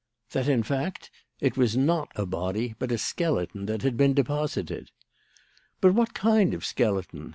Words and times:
That, 0.31 0.47
in 0.47 0.63
fact, 0.63 1.11
it 1.39 1.55
was 1.55 1.77
not 1.77 2.11
a 2.15 2.25
body, 2.25 2.73
but 2.79 2.91
a 2.91 2.97
skeleton, 2.97 3.67
that 3.67 3.83
had 3.83 3.97
been 3.97 4.15
deposited. 4.15 4.89
"But 5.79 5.93
what 5.93 6.15
kind 6.15 6.55
of 6.55 6.65
skeleton? 6.65 7.29